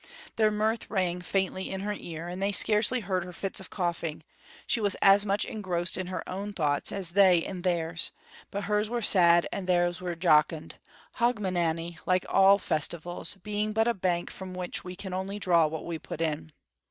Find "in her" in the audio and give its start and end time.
1.69-1.93, 5.95-6.27